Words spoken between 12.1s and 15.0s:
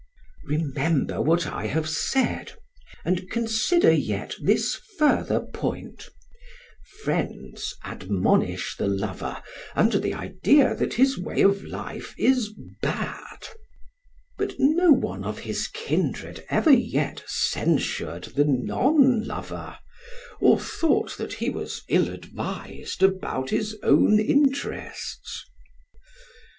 is bad, but no